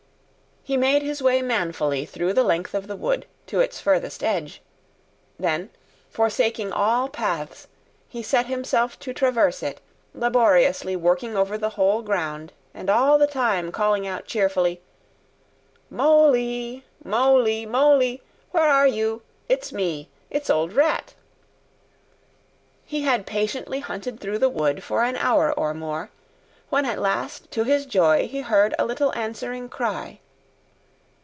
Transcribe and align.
He 0.63 0.77
made 0.77 1.01
his 1.01 1.23
way 1.23 1.41
manfully 1.41 2.05
through 2.05 2.33
the 2.33 2.43
length 2.43 2.75
of 2.75 2.85
the 2.85 2.95
wood, 2.95 3.25
to 3.47 3.59
its 3.61 3.79
furthest 3.81 4.23
edge; 4.23 4.61
then, 5.39 5.71
forsaking 6.07 6.71
all 6.71 7.09
paths, 7.09 7.67
he 8.07 8.21
set 8.21 8.45
himself 8.45 8.99
to 8.99 9.11
traverse 9.11 9.63
it, 9.63 9.81
laboriously 10.13 10.95
working 10.95 11.35
over 11.35 11.57
the 11.57 11.71
whole 11.71 12.03
ground, 12.03 12.53
and 12.75 12.91
all 12.91 13.17
the 13.17 13.25
time 13.25 13.71
calling 13.71 14.05
out 14.05 14.25
cheerfully, 14.27 14.79
"Moly, 15.89 16.83
Moly, 17.03 17.65
Moly! 17.65 18.21
Where 18.51 18.69
are 18.69 18.87
you? 18.87 19.23
It's 19.49 19.73
me—it's 19.73 20.51
old 20.51 20.73
Rat!" 20.73 21.15
He 22.85 23.01
had 23.01 23.25
patiently 23.25 23.79
hunted 23.79 24.19
through 24.19 24.37
the 24.37 24.47
wood 24.47 24.83
for 24.83 25.03
an 25.03 25.15
hour 25.15 25.51
or 25.51 25.73
more, 25.73 26.11
when 26.69 26.85
at 26.85 26.99
last 27.01 27.49
to 27.49 27.63
his 27.63 27.87
joy 27.87 28.27
he 28.27 28.41
heard 28.41 28.75
a 28.77 28.85
little 28.85 29.11
answering 29.15 29.67
cry. 29.67 30.19